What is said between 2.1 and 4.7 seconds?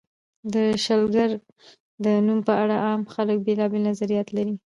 نوم په اړه عام خلک بېلابېل نظریات لري.